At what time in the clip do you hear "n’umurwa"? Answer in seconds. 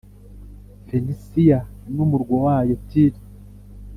1.93-2.35